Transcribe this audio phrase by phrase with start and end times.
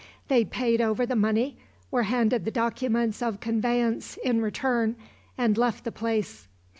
[0.29, 1.57] They paid over the money,
[1.91, 4.95] were handed the documents of conveyance in return,
[5.37, 6.47] and left the place.